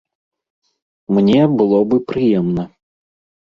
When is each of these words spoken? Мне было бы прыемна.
Мне 1.17 1.41
было 1.59 1.83
бы 1.93 2.01
прыемна. 2.13 2.67